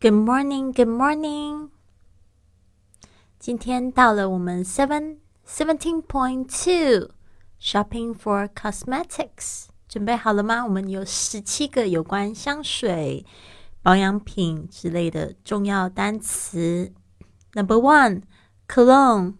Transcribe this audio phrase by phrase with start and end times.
[0.00, 1.70] Good morning, good morning。
[3.38, 7.10] 今天到了我们 seven seventeen point two
[7.60, 10.64] shopping for cosmetics，准备好了吗？
[10.64, 13.24] 我们有十七个有关香水、
[13.82, 16.92] 保养品之类的重要单词。
[17.54, 18.22] Number one,
[18.68, 19.36] cologne,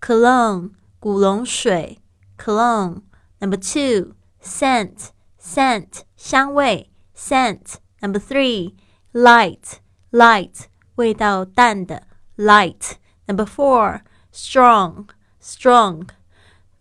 [0.00, 2.00] cologne，古龙水，
[2.36, 5.10] cologne。Number two, scent,
[5.40, 8.74] scent，香味，scent。Number three,
[9.12, 9.78] light。
[10.11, 12.03] light 味道淡的
[12.37, 12.93] light。
[13.27, 14.01] Number four
[14.33, 15.09] strong
[15.41, 16.07] strong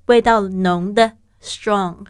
[0.06, 2.06] 味道浓的 strong。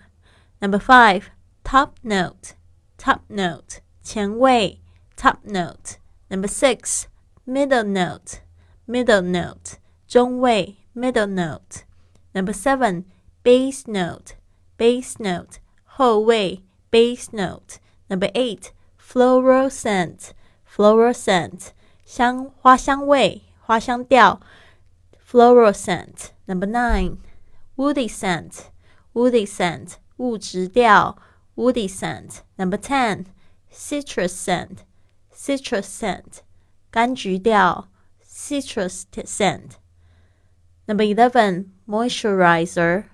[0.60, 1.24] Number five
[1.64, 2.54] top note
[2.96, 4.80] top note 前味
[5.16, 5.98] top note。
[6.28, 7.04] Number six
[7.46, 8.40] middle note
[8.86, 11.84] middle note 中味 middle note。
[12.32, 13.04] Number seven
[13.42, 14.36] base note
[14.76, 17.78] base note 后味 base note。
[18.08, 20.32] Number eight floral scent
[20.68, 21.72] floral scent
[22.04, 24.40] 香花香味、花香调
[25.72, 27.18] scent, number nine
[27.76, 28.70] woody scent
[29.14, 31.16] woody scent 木质调
[31.54, 33.26] woody scent number ten
[33.70, 34.84] citrus scent
[35.32, 36.42] citrus scent
[36.90, 37.88] 柑橘调
[38.26, 39.76] citrus scent
[40.86, 43.04] number eleven moisturizer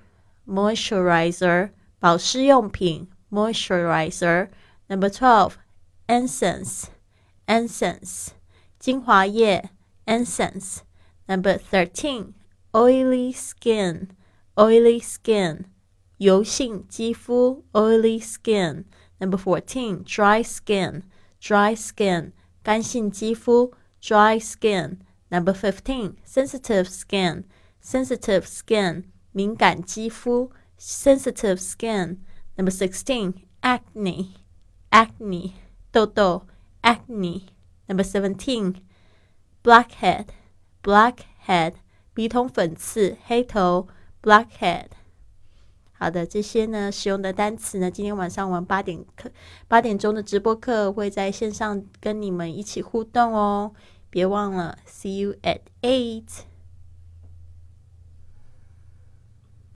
[0.46, 4.48] moisturizer 保湿用品 moisturizer
[4.88, 5.54] number twelve
[6.06, 6.93] essence
[7.46, 8.28] essence
[8.78, 9.70] 精华液
[10.06, 10.78] essence
[11.26, 12.34] number thirteen
[12.72, 14.08] oily skin
[14.56, 15.64] oily skin
[16.18, 18.84] 油性肌肤 oily skin
[19.18, 21.02] number fourteen dry skin
[21.40, 24.98] dry skin 干性肌肤 dry skin
[25.30, 27.44] number fifteen sensitive skin
[27.82, 32.18] sensitive skin 敏感肌肤 sensitive skin
[32.56, 34.34] number sixteen acne
[34.90, 35.52] acne
[35.90, 36.46] 痘痘
[36.84, 37.46] acne.
[37.88, 38.76] Number seventeen,
[39.62, 40.26] blackhead,
[40.82, 41.74] blackhead，
[42.14, 43.88] 鼻孔粉刺、黑头
[44.22, 44.86] ，blackhead。
[45.92, 49.30] 好的，这些呢使用的单词呢，今天晚上我们八点课
[49.68, 53.72] 八点钟的直播课会在线上跟你们一起互动哦，
[54.10, 56.44] 别忘了，see you at eight。